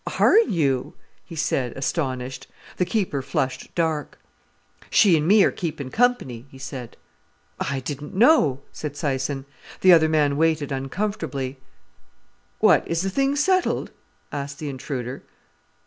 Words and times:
"Are 0.17 0.39
you?" 0.39 0.95
he 1.23 1.35
said, 1.35 1.73
astonished. 1.77 2.47
The 2.77 2.85
keeper 2.85 3.21
flushed 3.21 3.75
dark. 3.75 4.17
"She 4.89 5.15
and 5.15 5.27
me 5.27 5.43
are 5.43 5.51
keeping 5.51 5.91
company," 5.91 6.47
he 6.49 6.57
said. 6.57 6.97
"I 7.59 7.81
didn't 7.81 8.15
know!" 8.15 8.61
said 8.71 8.93
Syson. 8.95 9.45
The 9.81 9.93
other 9.93 10.09
man 10.09 10.37
waited 10.37 10.71
uncomfortably. 10.71 11.59
"What, 12.57 12.87
is 12.87 13.03
the 13.03 13.11
thing 13.11 13.35
settled?" 13.35 13.91
asked 14.31 14.57
the 14.57 14.69
intruder. 14.69 15.21